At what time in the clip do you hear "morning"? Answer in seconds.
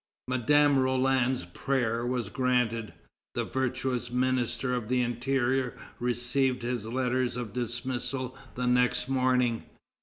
9.07-9.63